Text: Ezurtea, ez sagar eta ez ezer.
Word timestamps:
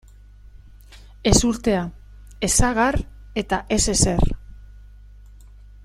Ezurtea, 1.31 1.83
ez 2.47 2.51
sagar 2.55 2.99
eta 3.43 3.61
ez 3.77 3.81
ezer. 3.95 4.27